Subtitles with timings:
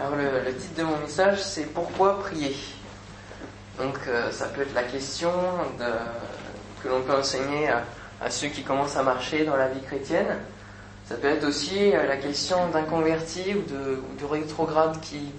[0.00, 2.54] Alors le, titre de mon message c'est Pourquoi prier?
[3.78, 5.32] Donc euh, ça peut être la question
[6.80, 10.38] que l'on peut enseigner à, ceux qui commencent à marcher dans la vie chrétienne.
[11.08, 15.32] Ça peut être aussi euh, la question d'un converti ou de, ou de rétrograde qui,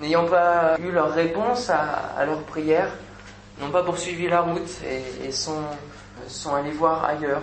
[0.00, 2.88] n'ayant pas eu leur réponse à, leur prière,
[3.60, 4.70] n'ont pas poursuivi la route
[5.24, 5.62] et, sont,
[6.26, 7.42] sont allés voir ailleurs.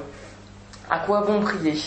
[0.89, 1.77] À quoi bon prier?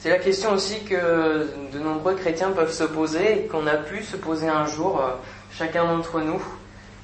[0.00, 4.04] C'est la question aussi que de nombreux chrétiens peuvent se poser et qu'on a pu
[4.04, 5.10] se poser un jour, euh,
[5.50, 6.40] chacun d'entre nous.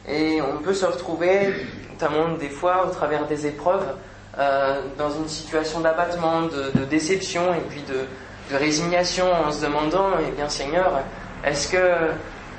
[0.07, 1.55] Et on peut se retrouver,
[1.91, 3.97] notamment des fois au travers des épreuves,
[4.39, 10.31] euh, dans une situation d'abattement, de, déception et puis de, résignation en se demandant, eh
[10.31, 11.01] bien Seigneur,
[11.45, 12.13] est-ce que,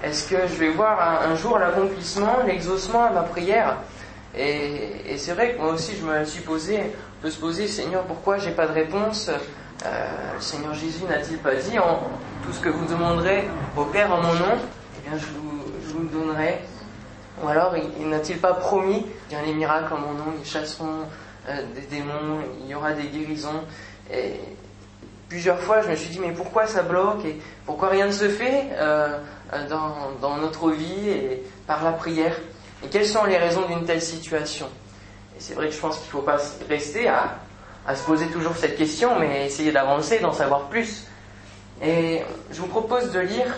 [0.04, 3.78] est-ce que je vais voir un, un jour l'accomplissement, l'exaucement à ma prière?
[4.36, 6.80] Et, et c'est vrai que moi aussi je me suis posé,
[7.20, 9.30] on peut se poser, Seigneur, pourquoi j'ai pas de réponse?
[9.86, 12.00] Euh, le Seigneur Jésus n'a-t-il pas dit en
[12.44, 13.48] tout ce que vous demanderez
[13.78, 14.56] au Père en mon nom,
[14.98, 16.60] eh bien je vous, le donnerai.
[17.44, 21.04] Ou alors il, il n'a-t-il pas promis, bien les miracles en mon nom, ils chasseront
[21.50, 23.64] euh, des démons, il y aura des guérisons.
[24.12, 24.40] Et
[25.28, 28.30] plusieurs fois je me suis dit mais pourquoi ça bloque et pourquoi rien ne se
[28.30, 29.18] fait euh,
[29.70, 32.36] dans, dans notre vie et par la prière?
[32.84, 34.68] Et quelles sont les raisons d'une telle situation?
[35.36, 36.38] Et c'est vrai que je pense qu'il ne faut pas
[36.70, 37.36] rester à
[37.88, 41.06] à se poser toujours cette question, mais essayer d'avancer, d'en savoir plus.
[41.82, 43.54] Et je vous propose de lire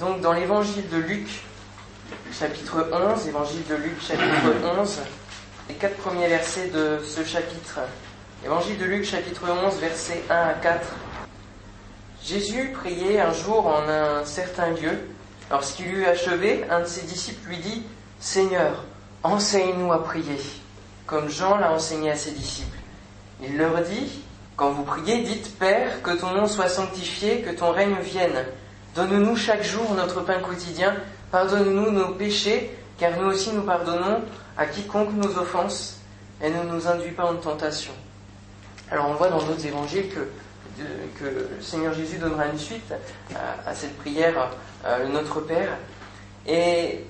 [0.00, 1.42] donc dans l'évangile de Luc,
[2.32, 5.00] chapitre 11, évangile de Luc, chapitre 11,
[5.68, 7.80] les quatre premiers versets de ce chapitre.
[8.44, 10.80] Évangile de Luc, chapitre 11, versets 1 à 4.
[12.24, 14.98] Jésus priait un jour en un certain lieu.
[15.50, 17.82] Lorsqu'il eut achevé, un de ses disciples lui dit,
[18.18, 18.84] Seigneur,
[19.22, 20.38] enseigne-nous à prier,
[21.06, 22.78] comme Jean l'a enseigné à ses disciples.
[23.40, 24.22] Il leur dit,
[24.56, 28.44] quand vous priez, dites Père, que ton nom soit sanctifié, que ton règne vienne.
[28.94, 30.94] Donne-nous chaque jour notre pain quotidien.
[31.30, 34.22] Pardonne-nous nos péchés, car nous aussi nous pardonnons
[34.56, 36.00] à quiconque nous offense,
[36.42, 37.92] et ne nous induis pas en tentation.
[38.90, 40.28] Alors on voit dans d'autres évangiles que,
[41.18, 42.92] que, le Seigneur Jésus donnera une suite
[43.66, 44.50] à, cette prière,
[44.84, 45.78] euh, Notre Père.
[46.46, 47.04] Et,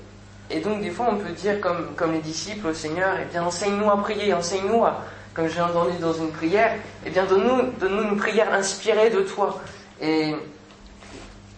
[0.50, 3.42] et, donc des fois on peut dire comme, comme les disciples au Seigneur, eh bien
[3.42, 5.02] enseigne-nous à prier, enseigne-nous à,
[5.34, 6.76] comme j'ai entendu dans une prière,
[7.06, 9.60] eh bien donne-nous, une prière inspirée de toi.
[10.00, 10.34] Et,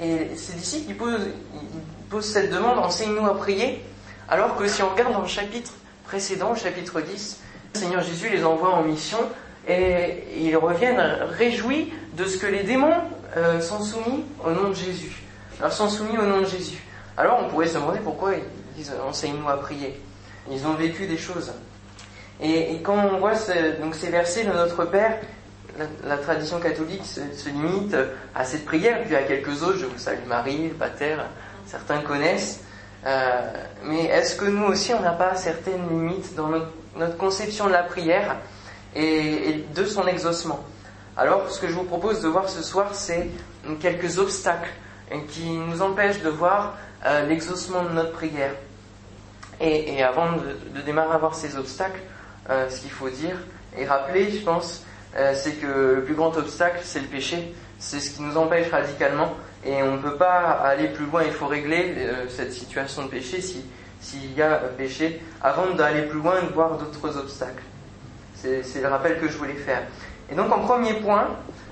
[0.01, 3.83] et ces disciples, ils cette demande, enseigne-nous à prier,
[4.29, 5.73] alors que si on regarde dans le chapitre
[6.05, 7.41] précédent, chapitre 10,
[7.75, 9.19] le Seigneur Jésus les envoie en mission
[9.67, 11.01] et ils reviennent
[11.39, 12.95] réjouis de ce que les démons
[13.37, 15.23] euh, sont soumis au nom de Jésus.
[15.59, 16.83] Alors sont soumis au nom de Jésus.
[17.17, 18.43] Alors on pourrait se demander pourquoi ils
[18.77, 20.01] disent enseigne-nous à prier.
[20.51, 21.53] Ils ont vécu des choses.
[22.41, 23.35] Et, quand on voit
[23.81, 25.19] donc ces versets de notre Père,
[26.05, 27.97] la, tradition catholique se, limite
[28.35, 31.17] à cette prière, puis à quelques autres, je vous salue Marie, Pater,
[31.67, 32.61] certains connaissent.
[33.07, 33.53] Euh,
[33.85, 37.83] mais est-ce que nous aussi, on n'a pas certaines limites dans notre, conception de la
[37.83, 38.37] prière
[38.95, 40.61] et, de son exaucement?
[41.17, 43.29] Alors, ce que je vous propose de voir ce soir, c'est
[43.81, 44.71] quelques obstacles
[45.29, 48.55] qui nous empêchent de voir euh, l'exaucement de notre prière.
[49.61, 52.01] Et, avant de, démarrer à voir ces obstacles,
[52.51, 53.37] euh, ce qu'il faut dire
[53.77, 54.85] et rappeler, je pense,
[55.17, 57.55] euh, c'est que le plus grand obstacle, c'est le péché.
[57.79, 59.35] C'est ce qui nous empêche radicalement
[59.65, 61.23] et on ne peut pas aller plus loin.
[61.25, 63.65] Il faut régler euh, cette situation de péché si
[64.01, 67.63] s'il y a péché avant d'aller plus loin et de voir d'autres obstacles.
[68.35, 69.81] C'est le rappel que je voulais faire.
[70.31, 71.29] Et donc en premier point,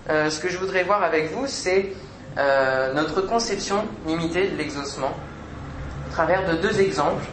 [0.08, 1.92] ce que je voudrais voir avec vous, c'est
[2.94, 5.12] notre conception limitée de l'exaucement,
[6.08, 7.26] à travers de deux exemples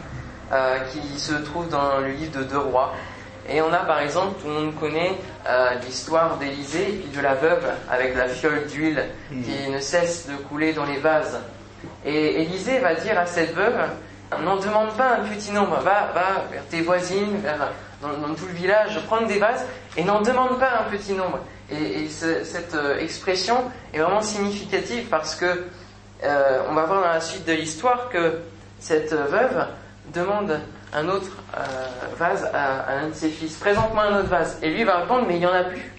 [0.92, 2.92] qui se trouvent dans le livre de Deux Rois.
[3.48, 5.12] Et on a par exemple, tout le monde connaît
[5.48, 9.42] euh, l'histoire d'Élisée et puis de la veuve avec la fiole d'huile mmh.
[9.42, 11.40] qui ne cesse de couler dans les vases.
[12.04, 13.78] Et Élisée va dire à cette veuve,
[14.44, 18.46] n'en demande pas un petit nombre, va, va vers tes voisines, vers, dans, dans, tout
[18.46, 19.64] le village, prendre des vases
[19.96, 21.40] et n'en demande pas un petit nombre.
[21.70, 23.56] Et, et ce, cette euh, expression
[23.92, 25.66] est vraiment significative parce que
[26.22, 28.40] euh, on va voir dans la suite de l'histoire que
[28.78, 29.66] cette veuve
[30.12, 30.60] demande
[30.92, 31.60] un autre euh,
[32.18, 33.56] vase à, un de ses fils.
[33.56, 34.58] Présente-moi un autre vase.
[34.62, 35.92] Et lui va répondre, mais il n'y en a plus.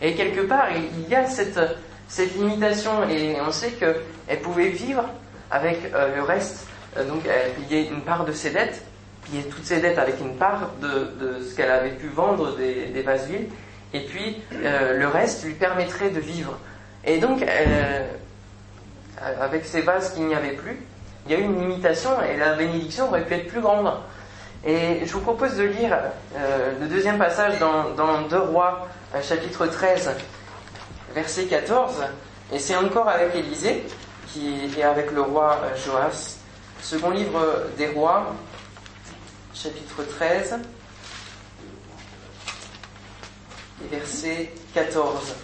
[0.00, 1.60] Et quelque part, il y a cette,
[2.08, 3.08] cette limitation.
[3.08, 5.04] Et on sait qu'elle pouvait vivre
[5.50, 6.66] avec euh, le reste.
[6.96, 8.82] Euh, donc, elle payait une part de ses dettes,
[9.30, 13.02] payait toutes ses dettes avec une part de, ce qu'elle avait pu vendre des, des
[13.02, 13.50] vases vides.
[13.92, 16.58] Et puis, le reste lui permettrait de vivre.
[17.04, 17.42] Et donc,
[19.40, 20.76] avec ces vases qu'il n'y avait plus,
[21.26, 23.92] il y a eu une limitation et la bénédiction aurait pu être plus grande.
[24.68, 25.96] Et je vous propose de lire
[26.34, 28.88] euh, le deuxième passage dans, dans 2 Rois,
[29.22, 30.10] chapitre 13,
[31.14, 32.02] verset 14.
[32.52, 33.84] Et c'est encore avec Élisée,
[34.26, 36.38] qui est avec le roi euh, Joas.
[36.82, 38.34] Second livre des rois,
[39.54, 40.58] chapitre 13,
[43.84, 45.34] et verset 14.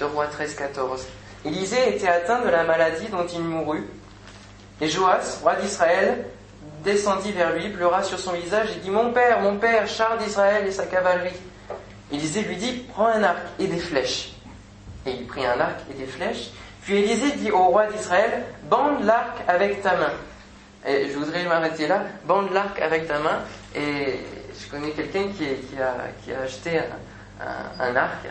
[0.00, 1.06] De roi 13, 14.
[1.46, 3.88] Élisée était atteint de la maladie dont il mourut.
[4.82, 6.26] Et Joas, roi d'Israël,
[6.82, 10.66] descendit vers lui, pleura sur son visage et dit Mon père, mon père, char d'Israël
[10.66, 11.36] et sa cavalerie.
[12.12, 14.32] Élisée lui dit Prends un arc et des flèches.
[15.06, 16.50] Et il prit un arc et des flèches.
[16.82, 20.12] Puis Élisée dit au roi d'Israël Bande l'arc avec ta main.
[20.86, 22.04] Et je voudrais m'arrêter là.
[22.24, 23.40] Bande l'arc avec ta main.
[23.74, 24.20] Et
[24.58, 25.46] je connais quelqu'un qui,
[25.78, 26.80] a, acheté
[27.78, 28.26] un, arc,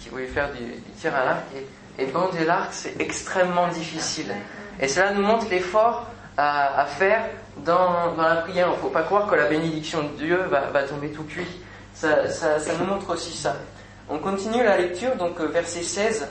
[0.00, 0.60] qui, voulait faire du,
[0.98, 1.44] tir à l'arc.
[1.56, 4.34] Et, et bander l'arc, c'est extrêmement difficile.
[4.80, 7.24] Et cela nous montre l'effort à, faire
[7.58, 8.68] dans, la prière.
[8.68, 11.46] Il ne faut pas croire que la bénédiction de Dieu va, tomber tout cuit.
[11.94, 13.56] Ça, ça, nous montre aussi ça.
[14.08, 16.28] On continue la lecture, donc euh, verset 16.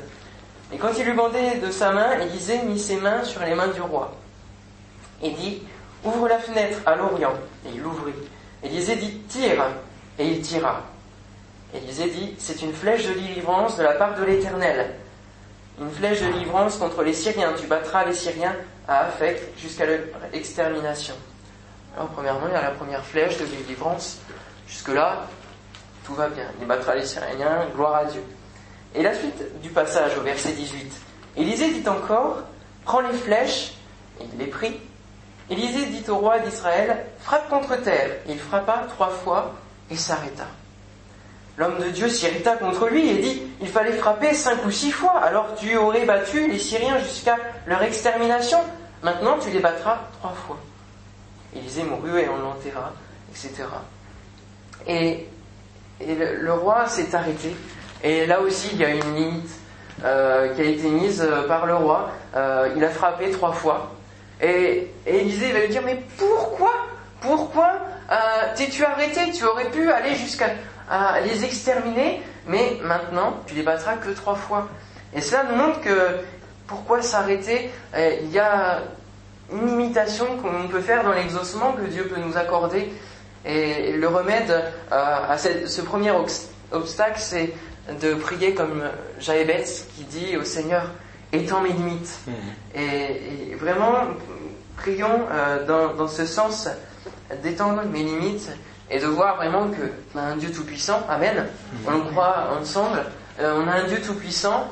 [0.73, 3.69] Et quand il lui bandait de sa main, Élisée mit ses mains sur les mains
[3.69, 4.11] du roi
[5.23, 5.63] et dit
[6.03, 7.33] Ouvre la fenêtre à l'Orient.
[7.65, 8.13] Et il ouvrit.
[8.61, 9.65] Élisée dit Tire.
[10.19, 10.81] Et il tira.
[11.73, 14.95] Élisée dit C'est une flèche de délivrance de la part de l'Éternel.
[15.81, 17.53] Une flèche de délivrance contre les Syriens.
[17.57, 18.55] Tu battras les Syriens
[18.87, 19.85] à Afek jusqu'à
[20.31, 21.15] l'extermination.
[21.95, 24.19] Alors, premièrement, il y a la première flèche de délivrance.
[24.67, 25.27] Jusque-là,
[26.05, 26.45] tout va bien.
[26.59, 28.23] Il battra les Syriens, gloire à Dieu.
[28.95, 30.91] Et la suite du passage au verset 18.
[31.37, 32.43] Élisée dit encore
[32.85, 33.73] Prends les flèches,
[34.19, 34.79] et il les prit.
[35.49, 38.09] Élisée dit au roi d'Israël Frappe contre terre.
[38.27, 39.53] il frappa trois fois
[39.89, 40.47] et s'arrêta.
[41.57, 45.19] L'homme de Dieu s'irrita contre lui et dit Il fallait frapper cinq ou six fois,
[45.19, 48.59] alors tu aurais battu les Syriens jusqu'à leur extermination.
[49.03, 50.57] Maintenant tu les battras trois fois.
[51.55, 52.91] Élisée mourut et on l'enterra,
[53.29, 53.65] etc.
[54.87, 55.27] Et,
[56.01, 57.55] le, roi s'est arrêté.
[58.03, 59.49] Et là aussi, il y a une limite
[60.03, 62.09] euh, qui a été mise euh, par le roi.
[62.35, 63.91] Euh, il a frappé trois fois.
[64.41, 66.73] Et, et Élisée va lui dire Mais pourquoi?
[67.21, 67.73] Pourquoi
[68.55, 69.31] t'es-tu arrêté?
[69.31, 70.47] Tu aurais pu aller jusqu'à
[70.93, 74.67] à les exterminer, mais maintenant, tu les battras que trois fois.
[75.15, 76.19] Et cela nous montre que
[76.67, 78.83] pourquoi s'arrêter euh, Il y a
[79.51, 82.89] une imitation qu'on peut faire dans l'exaucement que Dieu peut nous accorder.
[83.43, 86.11] Et le remède euh, à ce premier
[86.71, 87.53] obstacle, c'est
[87.99, 88.83] de prier comme
[89.19, 90.91] Jaébet qui dit au Seigneur,
[91.31, 92.19] étends mes limites.
[92.27, 92.79] Mmh.
[92.79, 93.95] Et, vraiment,
[94.77, 96.69] prions euh, dans, dans ce sens
[97.41, 98.51] d'étendre mes limites
[98.93, 101.47] et de voir vraiment qu'on a un Dieu tout-puissant, Amen,
[101.87, 103.03] on le croit ensemble,
[103.39, 104.67] euh, on a un Dieu tout-puissant,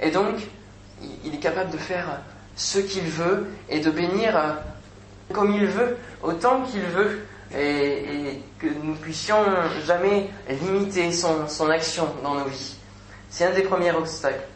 [0.00, 0.48] et donc
[1.24, 2.20] il est capable de faire
[2.56, 4.52] ce qu'il veut et de bénir euh,
[5.32, 7.20] comme il veut, autant qu'il veut,
[7.56, 9.44] et, que nous puissions
[9.86, 12.76] jamais limiter son, action dans nos vies.
[13.30, 14.46] C'est un des premiers obstacles.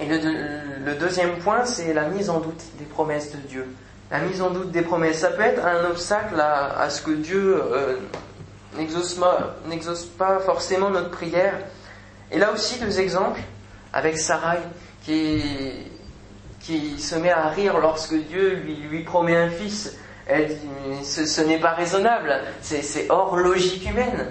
[0.00, 3.66] Et le, deuxième point, c'est la mise en doute des promesses de Dieu.
[4.10, 7.62] La mise en doute des promesses, ça peut être un obstacle à, ce que Dieu
[7.62, 7.96] euh,
[8.76, 11.54] n'exauce pas forcément notre prière.
[12.30, 13.40] Et là aussi, deux exemples
[13.92, 14.58] avec Sarai
[15.04, 15.42] qui,
[16.60, 19.96] qui se met à rire lorsque Dieu lui, lui promet un fils.
[20.26, 24.30] Elle dit, ce, n'est pas raisonnable, c'est hors logique humaine.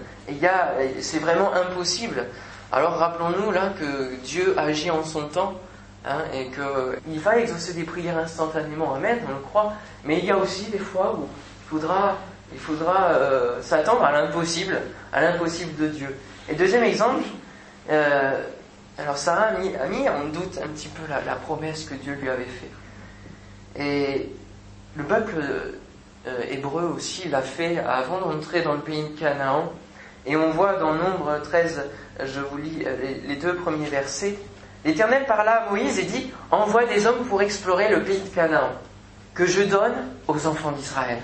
[0.99, 2.25] C'est vraiment impossible.
[2.71, 5.53] Alors rappelons-nous là que Dieu agit en son temps
[6.03, 8.95] hein, et qu'il va exaucer des prières instantanément.
[8.95, 9.73] Amen, on le croit.
[10.03, 12.17] Mais il y a aussi des fois où il faudra
[12.53, 14.79] il faudra euh, s'attendre à l'impossible,
[15.11, 16.15] à l'impossible de Dieu.
[16.49, 17.23] Et deuxième exemple,
[17.89, 18.41] euh,
[18.97, 22.45] alors Sarah a mis, en doute un petit peu la, promesse que Dieu lui avait
[22.45, 22.71] faite.
[23.75, 24.29] Et
[24.95, 25.35] le peuple
[26.27, 29.71] euh, hébreu aussi l'a fait avant d'entrer dans le pays de Canaan.
[30.25, 31.81] Et on voit dans Nombre 13,
[32.23, 32.85] je vous lis
[33.27, 34.37] les, deux premiers versets,
[34.85, 38.69] l'Éternel parla à Moïse et dit, envoie des hommes pour explorer le pays de Canaan,
[39.33, 39.95] que je donne
[40.29, 41.19] aux enfants d'Israël.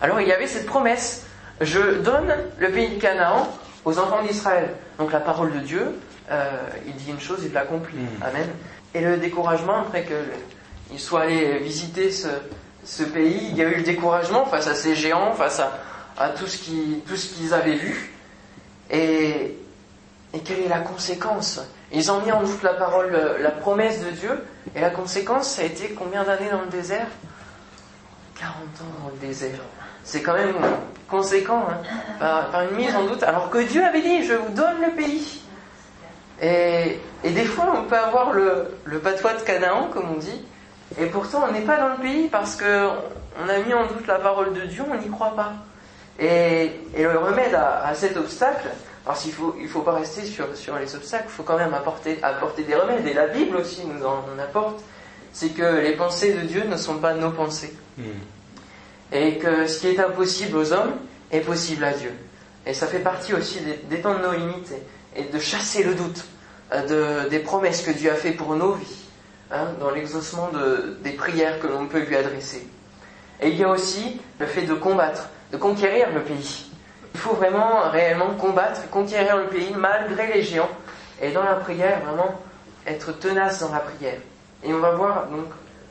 [0.00, 1.26] Alors il y avait cette promesse,
[1.60, 3.48] je donne le pays de Canaan
[3.84, 4.70] aux enfants d'Israël.
[4.98, 5.98] Donc la parole de Dieu,
[6.30, 6.50] euh,
[6.86, 7.98] il dit une chose, il l'accomplit.
[7.98, 8.22] Mm.
[8.22, 8.48] Amen.
[8.94, 13.82] Et le découragement, après qu'ils soient allés visiter ce, pays, il y a eu le
[13.82, 18.12] découragement face à ces géants, face à, tout ce qu'ils avaient vu.
[18.90, 19.56] Et,
[20.32, 21.60] et quelle est la conséquence?
[21.92, 25.62] Ils ont mis en doute la parole, la promesse de Dieu, et la conséquence, ça
[25.62, 27.08] a été combien d'années dans le désert?
[28.38, 29.60] 40 ans dans le désert
[30.08, 30.54] c'est quand même
[31.06, 34.80] conséquent, hein, par, une mise en doute, alors que Dieu avait dit, je vous donne
[34.80, 35.42] le pays.
[36.40, 40.46] Et, des fois, on peut avoir le, patois de Canaan, comme on dit,
[40.98, 44.18] et pourtant on n'est pas dans le pays parce qu'on a mis en doute la
[44.18, 45.52] parole de Dieu, on n'y croit pas.
[46.18, 48.68] Et, le remède à, cet obstacle,
[49.04, 50.46] Alors il faut, il faut pas rester sur,
[50.80, 53.06] les obstacles, il faut quand même apporter, apporter des remèdes.
[53.06, 54.80] Et la Bible aussi nous en apporte.
[55.34, 57.76] C'est que les pensées de Dieu ne sont pas nos pensées.
[57.98, 58.37] Hmm.
[59.12, 60.94] Et que ce qui est impossible aux hommes
[61.30, 62.12] est possible à Dieu.
[62.66, 64.72] Et ça fait partie aussi d'étendre nos limites
[65.16, 66.24] et, de chasser le doute
[66.72, 69.06] euh, de, des promesses que Dieu a fait pour nos vies,
[69.50, 72.66] hein, dans l'exaucement de, des prières que l'on peut lui adresser.
[73.40, 76.66] Et il y a aussi le fait de combattre, de conquérir le pays.
[77.14, 80.68] Il faut vraiment, réellement combattre, conquérir le pays malgré les géants.
[81.22, 82.40] Et dans la prière, vraiment,
[82.86, 84.18] être tenace dans la prière.
[84.62, 85.46] Et on va voir, donc,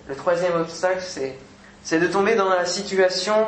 [0.08, 1.38] le troisième obstacle, c'est,
[1.88, 3.48] c'est de tomber dans la situation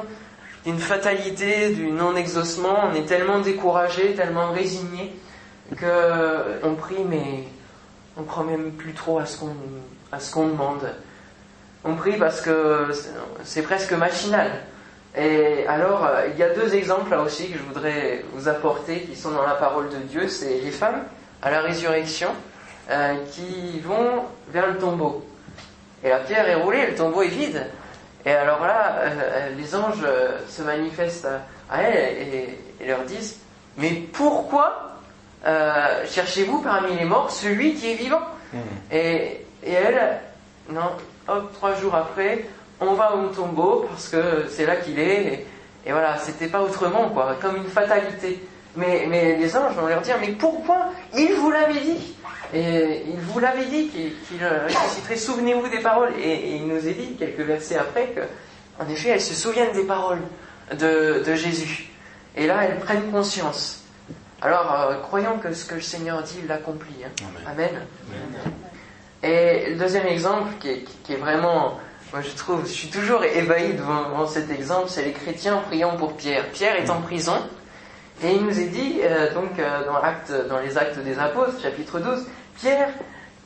[0.63, 2.85] d'une fatalité, du non-exaucement.
[2.89, 5.13] On est tellement découragé, tellement résigné,
[5.77, 7.43] qu'on prie, mais
[8.15, 9.37] on croit même plus trop à ce
[10.31, 10.89] qu'on, demande.
[11.83, 12.87] On prie parce que
[13.43, 14.49] c'est presque machinal.
[15.17, 19.17] Et alors, il y a deux exemples là aussi que je voudrais vous apporter qui
[19.17, 20.29] sont dans la parole de Dieu.
[20.29, 21.03] C'est les femmes
[21.41, 22.29] à la résurrection
[22.89, 25.25] euh, qui vont vers le tombeau.
[26.05, 27.67] Et la pierre est roulée, le tombeau est vide.
[28.25, 30.05] Et alors là, euh, les anges
[30.47, 31.27] se manifestent
[31.69, 32.27] à, elles
[32.81, 33.39] et, leur disent
[33.77, 34.85] Mais pourquoi
[36.05, 38.21] cherchez-vous parmi les morts celui qui est vivant?
[38.51, 38.57] Mmh.
[38.91, 40.19] et, et elle,
[40.69, 40.91] non,
[41.27, 42.45] hop, trois jours après,
[42.79, 45.45] on va au tombeau parce que c'est là qu'il est.
[45.85, 48.43] Et, voilà, c'était pas autrement, quoi, comme une fatalité.
[48.75, 52.15] Mais, mais les anges vont leur dire, mais pourquoi Il vous l'avait dit?
[52.53, 55.17] Et il vous l'avait dit qu'il ressusciterait.
[55.17, 56.13] Souvenez-vous des paroles.
[56.19, 60.21] Et, il nous est dit, quelques versets après, qu'en effet, elles se souviennent des paroles
[60.77, 61.89] de, Jésus.
[62.35, 63.83] Et là, elles prennent conscience.
[64.41, 67.03] Alors, euh, croyons que ce que le Seigneur dit, il l'accomplit.
[67.05, 67.25] Hein.
[67.45, 67.71] Amen.
[69.21, 71.77] Et le deuxième exemple, qui est vraiment
[72.11, 76.17] moi, je trouve, je suis toujours ébahi devant, cet exemple, c'est les chrétiens priant pour
[76.17, 76.49] Pierre.
[76.49, 77.37] Pierre est en prison,
[78.23, 81.99] et il nous est dit, euh, donc, euh, dans, dans les actes des apôtres, chapitre
[81.99, 82.25] 12,
[82.61, 82.89] Pierre,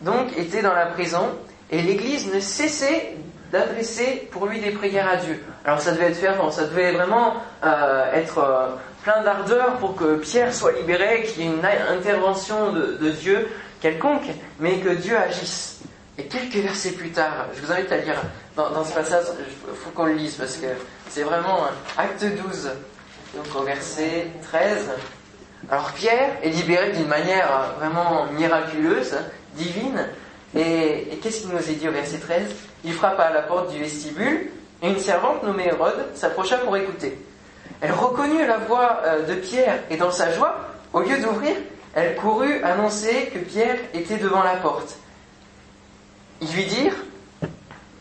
[0.01, 1.29] donc, était dans la prison,
[1.71, 3.15] et l'église ne cessait
[3.51, 5.41] d'adresser pour lui des prières à Dieu.
[5.63, 10.53] Alors ça devait être fervent, ça devait vraiment euh, être plein d'ardeur pour que Pierre
[10.53, 13.47] soit libéré, qu'il y ait une intervention de, Dieu
[13.81, 14.27] quelconque,
[14.59, 15.81] mais que Dieu agisse.
[16.17, 18.21] Et quelques versets plus tard, je vous invite à lire
[18.55, 20.67] dans, ce passage, il faut qu'on le lise parce que
[21.09, 21.65] c'est vraiment
[21.97, 22.71] acte 12,
[23.35, 24.89] donc au verset 13.
[25.69, 29.15] Alors Pierre est libéré d'une manière vraiment miraculeuse,
[29.55, 30.07] divine,
[30.55, 32.43] et, qu'est-ce qu'il nous est dit au verset 13
[32.83, 34.49] Il frappa à la porte du vestibule,
[34.81, 37.17] et une servante nommée Hérode s'approcha pour écouter.
[37.81, 40.57] Elle reconnut la voix euh, de Pierre, et dans sa joie,
[40.91, 41.55] au lieu d'ouvrir,
[41.95, 44.97] elle courut annoncer que Pierre était devant la porte.
[46.41, 46.95] Ils lui dirent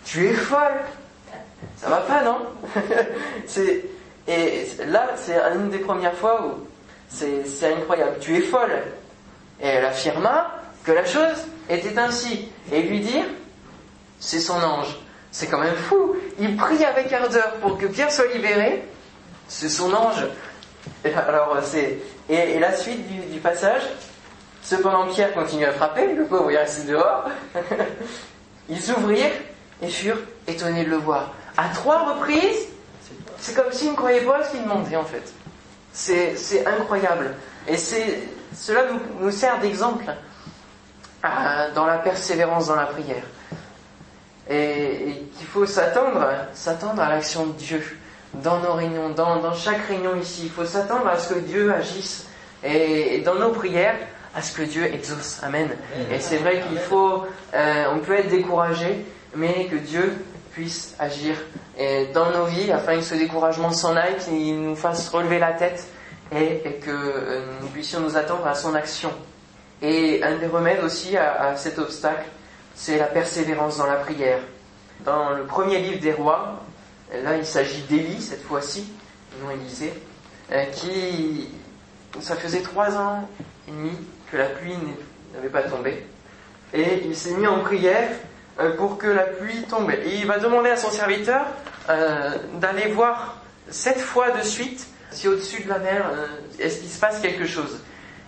[0.04, 0.80] Tu es folle
[1.76, 2.38] Ça va pas, non?
[4.28, 6.66] Et là, c'est une des premières fois où
[7.12, 8.16] c'est incroyable.
[8.20, 8.82] Tu es folle.
[9.60, 10.50] Et elle affirma
[10.84, 12.48] que la chose était ainsi.
[12.72, 13.24] Et lui dire
[14.18, 14.98] C'est son ange.
[15.30, 16.16] C'est quand même fou.
[16.38, 18.84] Il prie avec ardeur pour que Pierre soit libéré.
[19.48, 20.26] C'est son ange.
[21.04, 21.98] Alors, c'est.
[22.28, 23.82] Et, la suite du, passage,
[24.62, 27.24] Cependant, Pierre continue à frapper, le pauvre est resté dehors.
[28.68, 29.32] Ils ouvrirent
[29.82, 31.34] et furent étonnés de le voir.
[31.56, 32.68] À trois reprises,
[33.38, 35.32] c'est comme s'ils ne croyaient pas à ce qu'il demandait en fait.
[35.92, 37.34] C'est incroyable.
[37.68, 38.84] Et cela
[39.20, 40.04] nous, sert d'exemple
[41.24, 43.22] euh, dans la persévérance dans la prière.
[44.50, 47.98] Et, qu'il faut s'attendre, s'attendre à l'action de Dieu
[48.34, 50.42] dans nos réunions, dans, chaque réunion ici.
[50.44, 52.26] Il faut s'attendre à ce que Dieu agisse
[52.64, 53.96] et dans nos prières
[54.34, 55.40] à ce que Dieu exauce.
[55.42, 55.68] Amen.
[56.10, 60.14] Et c'est vrai qu'il faut, euh, on peut être découragé, mais que Dieu
[60.52, 61.36] puisse agir
[62.14, 65.86] dans nos vies afin que ce découragement s'en aille, qu'il nous fasse relever la tête
[66.34, 69.10] et, que euh, nous puissions nous attendre à son action.
[69.80, 72.26] Et un des remèdes aussi à, cet obstacle,
[72.74, 74.38] c'est la persévérance dans la prière.
[75.04, 76.60] Dans le premier livre des rois,
[77.24, 78.92] là il s'agit d'Élie cette fois-ci,
[79.42, 79.92] non Élisée,
[80.52, 81.48] euh, qui,
[82.20, 83.28] ça faisait trois ans
[83.66, 83.92] et demi
[84.30, 84.76] que la pluie
[85.34, 86.06] n'avait pas tombé.
[86.72, 88.08] Et il s'est mis en prière
[88.60, 89.92] euh, pour que la pluie tombe.
[90.06, 91.44] Il va demander à son serviteur
[91.88, 93.36] euh, d'aller voir
[93.70, 96.26] sept fois de suite si au-dessus de la mer, euh,
[96.58, 97.80] est-ce qu'il se passe quelque chose.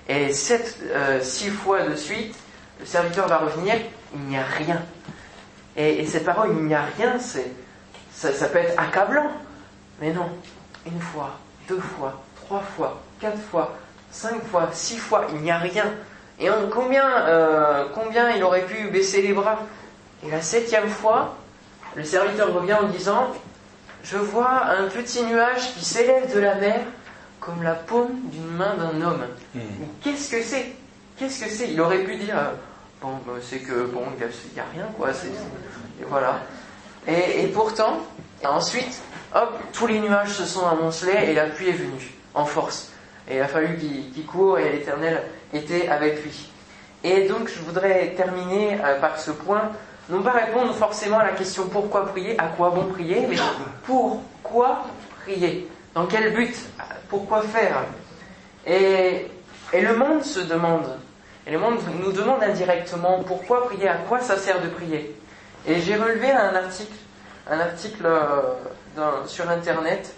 [0.07, 0.79] Et sept,
[1.23, 2.35] six fois de suite,
[2.79, 3.77] le serviteur va revenir,
[4.15, 4.83] il n'y a rien.
[5.77, 7.53] Et, cette parole, il n'y a rien, c'est,
[8.13, 9.31] ça, peut être accablant.
[10.01, 10.29] Mais non,
[10.87, 13.77] une fois, deux fois, trois fois, quatre fois,
[14.11, 15.87] cinq fois, six fois, il n'y a rien.
[16.39, 19.61] Et combien, euh, combien il aurait pu baisser les bras?
[20.25, 21.37] Et la septième fois,
[21.95, 23.29] le serviteur revient en disant,
[24.03, 26.81] je vois un petit nuage qui s'élève de la mer
[27.41, 29.27] comme la paume d'une main d'un homme.
[29.55, 29.61] Hmm.
[30.03, 30.73] Qu'est-ce que c'est?
[31.17, 31.71] Qu'est-ce que c'est?
[31.71, 32.37] Il aurait pu dire,
[33.01, 34.25] bon, bah, c'est que, bon, il
[34.55, 35.13] n'y a, rien, quoi.
[35.13, 36.41] c'est- et voilà.
[37.07, 37.99] Et, et pourtant,
[38.45, 39.01] ensuite,
[39.35, 42.91] hop, tous les nuages se sont amoncelés et la pluie est venue, en force.
[43.29, 45.23] Et il a fallu qu'il qu'il court et l'Éternel
[45.53, 46.51] était avec lui.
[47.05, 49.71] Et donc, je voudrais terminer euh, par ce point,
[50.09, 53.37] non pas répondre forcément à la question pourquoi prier, à quoi bon prier, mais
[53.85, 54.85] pourquoi
[55.23, 55.69] prier?
[55.95, 56.55] Dans quel but?
[57.09, 57.85] Pourquoi faire?
[58.67, 59.31] Et,
[59.73, 60.99] le monde se demande,
[61.47, 65.17] et le monde nous demande indirectement pourquoi prier, à quoi ça sert de prier.
[65.67, 66.95] Et j'ai relevé un article,
[67.51, 70.15] un article euh, sur Internet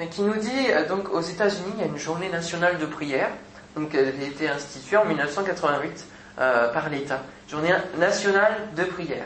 [0.00, 2.86] euh, qui nous dit, euh, donc aux États-Unis, il y a une journée nationale de
[2.86, 3.28] prière,
[3.76, 6.06] donc elle a été instituée en 1988
[6.38, 7.20] euh, par l'État,
[7.50, 9.24] journée nationale de prière.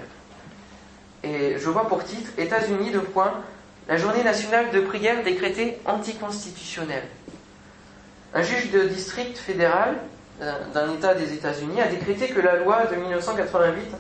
[1.23, 3.33] Et je vois pour titre, États-Unis, de point,
[3.89, 7.05] la journée nationale de prière décrétée anticonstitutionnelle.
[8.33, 9.97] Un juge de district fédéral
[10.43, 13.95] euh, d'un État des États-Unis a décrété que la loi de 1988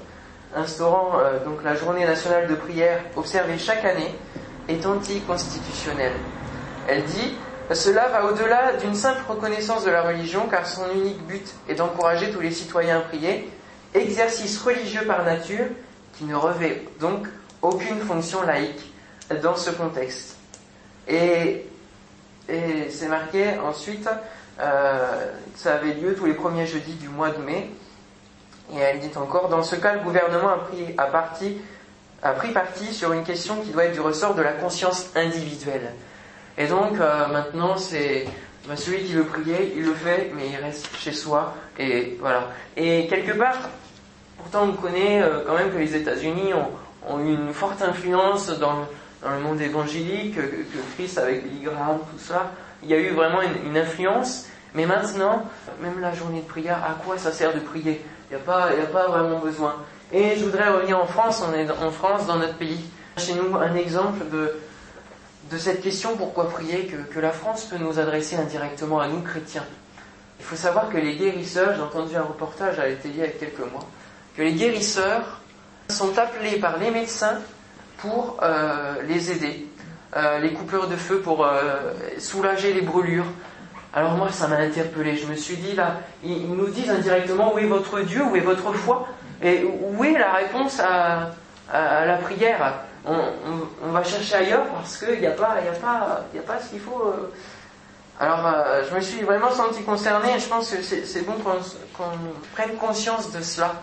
[0.57, 4.14] instaurant euh, donc la journée nationale de prière observée chaque année
[4.69, 6.14] est anticonstitutionnelle.
[6.88, 7.35] Elle dit
[7.73, 12.31] cela va au-delà d'une simple reconnaissance de la religion car son unique but est d'encourager
[12.31, 13.50] tous les citoyens à prier,
[13.94, 15.66] exercice religieux par nature
[16.14, 17.26] qui ne revêt donc
[17.62, 18.92] aucune fonction laïque
[19.42, 20.36] dans ce contexte.
[21.08, 21.66] Et,
[22.46, 24.06] c'est marqué ensuite,
[24.60, 27.70] euh, ça avait lieu tous les premiers jeudis du mois de mai,
[28.72, 31.56] et elle dit encore, dans ce cas, le gouvernement a pris, a parti,
[32.22, 35.92] a pris parti sur une question qui doit être du ressort de la conscience individuelle.
[36.56, 38.26] Et donc euh, maintenant, c'est
[38.66, 42.49] ben, celui qui veut prier, il le fait, mais il reste chez soi, et voilà.
[42.76, 43.59] Et quelque part,
[44.38, 48.49] pourtant on connaît euh, quand même que les États-Unis ont, ont eu une forte influence
[48.59, 48.87] dans,
[49.23, 50.40] dans le monde évangélique, que,
[50.97, 52.52] Christ avec Billy Graham, tout ça,
[52.83, 54.47] il y a eu vraiment une, influence.
[54.75, 55.44] Mais maintenant,
[55.80, 58.04] même la journée de prière, à quoi ça sert de prier?
[58.30, 59.76] Il n'y a, pas- a pas vraiment besoin.
[60.12, 62.85] Et je voudrais revenir en France, on est en France, dans notre pays.
[63.16, 64.52] Chez nous, un exemple de,
[65.50, 69.64] de cette question pourquoi prier que, la France peut nous adresser indirectement à nous, chrétiens?
[70.38, 73.22] Il faut savoir que les guérisseurs, j'ai entendu un reportage à la télé il y
[73.22, 73.87] a quelques mois,
[74.37, 75.40] que les guérisseurs
[75.88, 77.38] sont appelés par les médecins
[77.98, 79.66] pour euh, les aider.
[80.16, 83.26] Euh, les coupures de feu pour euh, soulager les brûlures.
[83.92, 85.16] Alors moi, ça m'a interpellé.
[85.16, 88.40] Je me suis dit, là, ils, nous disent indirectement où est votre Dieu, où est
[88.40, 89.09] votre foi,
[89.42, 91.30] et où est la réponse à
[91.72, 92.85] la prière?
[93.07, 97.03] On, va chercher ailleurs parce qu'il n'y a pas, a a pas ce qu'il faut.
[97.07, 97.33] euh.
[98.19, 102.07] Alors, euh, je me suis vraiment senti concerné et je pense que c'est bon qu'on
[102.55, 103.75] prenne conscience de cela,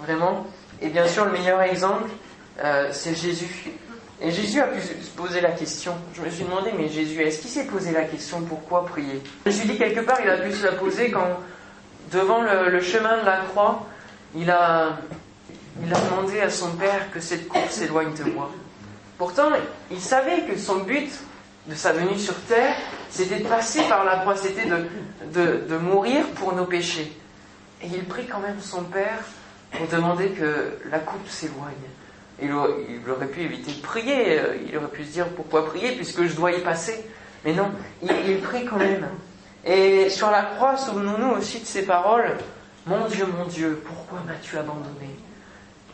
[0.00, 0.46] vraiment.
[0.80, 2.08] Et bien sûr, le meilleur exemple,
[2.62, 3.72] euh, c'est Jésus.
[4.22, 5.94] Et Jésus a pu se poser la question.
[6.14, 9.20] Je me suis demandé, mais Jésus, est-ce qu'il s'est posé la question pourquoi prier?
[9.44, 11.40] Je me suis dit, quelque part, il a pu se la poser quand,
[12.12, 13.84] devant le chemin de la croix,
[14.36, 14.98] il a,
[15.82, 18.50] il a demandé à son Père que cette coupe s'éloigne de moi.
[19.18, 19.50] Pourtant,
[19.90, 21.10] il savait que son but
[21.66, 22.76] de sa venue sur terre,
[23.10, 27.12] c'était de passer par la croix, c'était de, mourir pour nos péchés.
[27.82, 29.18] Et il prie quand même son Père
[29.72, 31.72] pour demander que la coupe s'éloigne.
[32.42, 35.66] Il, aurait- il aurait pu éviter de prier, euh, il aurait pu se dire pourquoi
[35.66, 37.04] prier puisque je dois y passer.
[37.44, 37.70] Mais non,
[38.02, 39.06] il, il prie quand même.
[39.64, 42.36] Et sur la croix, souvenons-nous aussi de ces paroles.
[42.86, 45.16] Mon Dieu, mon Dieu, pourquoi m'as-tu abandonné?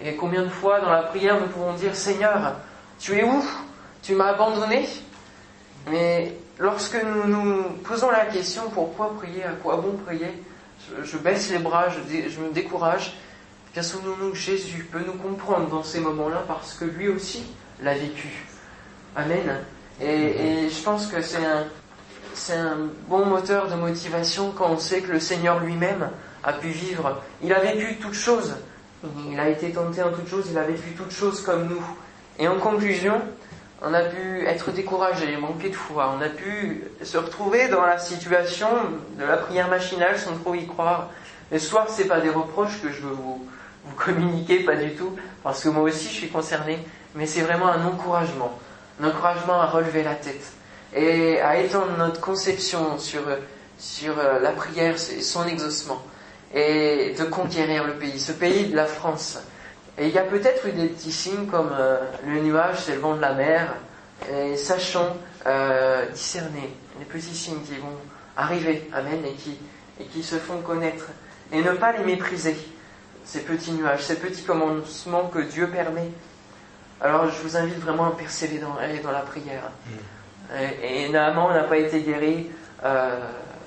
[0.02, 2.54] Et combien de fois dans la prière nous pouvons dire Seigneur,
[2.98, 3.44] tu es où?
[4.02, 4.88] Tu m'as abandonné?
[5.90, 10.42] Mais lorsque nous nous posons la question pourquoi prier, à quoi bon prier,
[11.02, 13.14] je, baisse les bras, je, me décourage.
[13.72, 17.44] Bien souvenons-nous Jésus peut nous comprendre dans ces moments-là parce que lui aussi
[17.82, 18.28] l'a vécu.
[19.14, 19.60] Amen.
[20.00, 21.66] Et, et je pense que c'est un,
[22.34, 26.10] c'est un bon moteur de motivation quand on sait que le Seigneur lui-même
[26.42, 27.20] a pu vivre.
[27.42, 28.54] Il a vécu toutes choses.
[29.02, 31.82] Il a été tenté en toutes choses, il a vécu toutes choses comme nous.
[32.38, 33.20] Et en conclusion,
[33.82, 37.98] on a pu être découragé, manquer de foi, on a pu se retrouver dans la
[37.98, 38.68] situation
[39.18, 41.08] de la prière machinale sans trop y croire.
[41.50, 43.46] Mais ce soir, c'est pas des reproches que je veux vous,
[43.84, 46.78] vous communiquer, pas du tout, parce que moi aussi je suis concerné,
[47.14, 48.58] mais c'est vraiment un encouragement,
[49.00, 50.52] un encouragement à relever la tête
[50.94, 53.22] et à étendre notre conception sur,
[53.78, 56.02] sur euh, la prière et son exaucement
[56.54, 59.38] et de conquérir le pays, ce pays de la France.
[59.98, 63.00] Et il y a peut-être eu des petits signes comme euh, le nuage, c'est le
[63.00, 63.74] vent de la mer,
[64.32, 67.96] et sachons euh, discerner les petits signes qui vont
[68.36, 69.58] arriver, amen, et qui,
[70.00, 71.06] et qui se font connaître,
[71.52, 72.56] et ne pas les mépriser,
[73.24, 76.10] ces petits nuages, ces petits commencements que Dieu permet.
[77.00, 78.60] Alors je vous invite vraiment à persévérer
[79.02, 79.70] dans, la prière.
[80.82, 82.50] Et, et Naaman n'a pas été guéri
[82.84, 83.20] euh,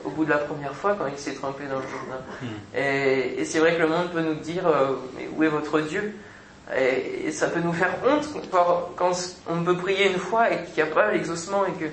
[0.05, 2.21] au bout de la première fois quand il s'est trompé dans le Jourdain.
[2.41, 2.77] Hmm.
[2.77, 5.79] Et, et c'est vrai que le monde peut nous dire euh, mais où est votre
[5.81, 6.15] Dieu?
[6.75, 8.27] Et, et ça peut nous faire honte
[8.95, 9.11] quand,
[9.49, 11.85] on peut prier une fois et qu'il n'y a pas l'exaucement et que,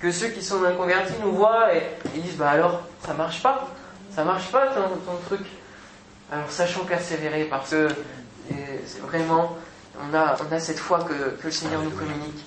[0.00, 1.82] que ceux qui sont inconvertis nous voient et
[2.14, 3.68] ils disent bah alors ça marche pas,
[4.14, 5.46] ça marche pas ton, ton truc.
[6.30, 7.88] Alors sachons persévérer parce que
[8.50, 8.54] et
[8.86, 9.56] c'est vraiment
[10.00, 12.44] on a, on a cette foi que, que le Seigneur nous communique.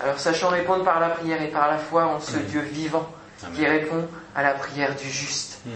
[0.00, 2.46] Alors sachant répondre par la prière et par la foi en ce Amen.
[2.46, 3.08] Dieu vivant
[3.54, 5.60] qui répond à la prière du juste.
[5.66, 5.70] Hmm.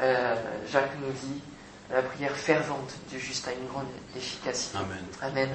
[0.00, 0.34] Euh,
[0.70, 1.40] Jacques nous dit,
[1.92, 4.78] la prière fervente du juste a une grande efficacité.
[4.78, 5.04] Amen.
[5.20, 5.48] Amen.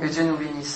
[0.00, 0.70] Que Dieu nous bénisse.